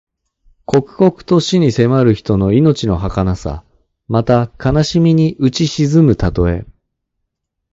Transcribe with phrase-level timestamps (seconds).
[0.65, 3.63] 刻々と死に迫る人の命のはかなさ。
[4.07, 6.65] また、悲しみにうち沈むたとえ。